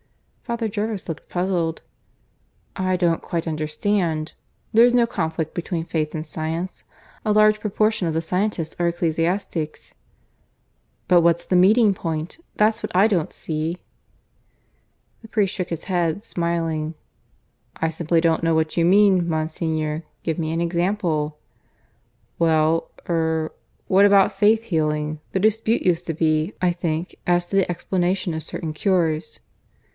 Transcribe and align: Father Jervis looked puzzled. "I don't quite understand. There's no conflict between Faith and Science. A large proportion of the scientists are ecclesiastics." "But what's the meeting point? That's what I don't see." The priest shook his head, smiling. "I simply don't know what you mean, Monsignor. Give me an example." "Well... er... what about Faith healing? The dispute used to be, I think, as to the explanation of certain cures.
Father 0.41 0.67
Jervis 0.67 1.07
looked 1.07 1.29
puzzled. 1.29 1.81
"I 2.75 2.97
don't 2.97 3.21
quite 3.21 3.47
understand. 3.47 4.33
There's 4.73 4.95
no 4.95 5.05
conflict 5.05 5.53
between 5.53 5.85
Faith 5.85 6.13
and 6.15 6.25
Science. 6.25 6.83
A 7.23 7.31
large 7.31 7.59
proportion 7.61 8.05
of 8.07 8.13
the 8.15 8.21
scientists 8.21 8.75
are 8.79 8.87
ecclesiastics." 8.87 9.93
"But 11.07 11.21
what's 11.21 11.45
the 11.45 11.55
meeting 11.55 11.93
point? 11.93 12.39
That's 12.55 12.81
what 12.81 12.93
I 12.95 13.07
don't 13.07 13.31
see." 13.31 13.77
The 15.21 15.29
priest 15.29 15.53
shook 15.53 15.69
his 15.69 15.83
head, 15.85 16.25
smiling. 16.25 16.95
"I 17.77 17.89
simply 17.89 18.19
don't 18.19 18.43
know 18.43 18.55
what 18.55 18.75
you 18.75 18.83
mean, 18.83 19.29
Monsignor. 19.29 20.03
Give 20.23 20.37
me 20.39 20.51
an 20.51 20.59
example." 20.59 21.37
"Well... 22.39 22.89
er... 23.07 23.53
what 23.87 24.05
about 24.05 24.33
Faith 24.37 24.63
healing? 24.63 25.21
The 25.31 25.39
dispute 25.39 25.83
used 25.83 26.07
to 26.07 26.13
be, 26.13 26.53
I 26.59 26.71
think, 26.71 27.15
as 27.27 27.47
to 27.47 27.55
the 27.55 27.69
explanation 27.71 28.33
of 28.33 28.43
certain 28.43 28.73
cures. 28.73 29.39